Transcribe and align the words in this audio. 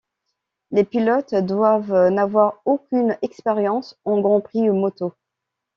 Les 0.71 0.83
pilotes 0.83 1.35
doivent 1.35 2.07
n'avoir 2.09 2.55
aucune 2.65 3.15
expérience 3.21 3.99
en 4.03 4.19
Grand 4.19 4.41
Prix 4.41 4.67
moto. 4.71 5.13